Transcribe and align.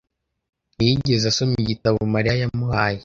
ntiyigeze 0.75 1.25
asoma 1.31 1.55
igitabo 1.63 1.97
Mariya 2.13 2.35
yamuhaye. 2.41 2.99